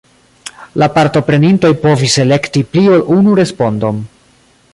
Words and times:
La 0.83 0.87
partoprenintoj 0.95 1.71
povis 1.85 2.17
elekti 2.25 2.67
pli 2.73 2.87
ol 2.97 3.05
unu 3.19 3.37
respondon. 3.43 4.03